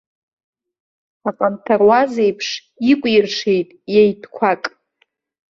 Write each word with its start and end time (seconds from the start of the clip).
Аҟанҭаруаз 1.29 2.13
еиԥш, 2.25 2.47
икәиршеит 2.91 3.69
иа 3.93 4.03
итәқәак. 4.11 4.63